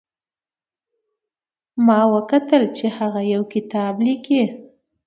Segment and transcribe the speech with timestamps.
[1.85, 4.43] ما وکتل چې هغه یو کتاب لیکي